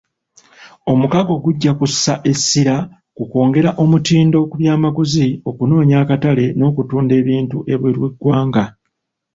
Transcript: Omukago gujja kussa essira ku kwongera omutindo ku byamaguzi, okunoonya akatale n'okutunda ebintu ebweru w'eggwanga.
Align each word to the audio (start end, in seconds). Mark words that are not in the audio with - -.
Omukago 0.91 1.33
gujja 1.43 1.71
kussa 1.79 2.13
essira 2.31 2.75
ku 3.15 3.23
kwongera 3.31 3.69
omutindo 3.83 4.37
ku 4.49 4.55
byamaguzi, 4.61 5.27
okunoonya 5.49 5.95
akatale 6.03 6.45
n'okutunda 6.57 7.13
ebintu 7.21 7.57
ebweru 7.73 7.99
w'eggwanga. 8.03 8.63